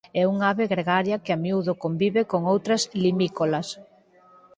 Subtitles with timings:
[0.21, 3.67] É unha ave gregaria que a miúdo convive con outras limícolas.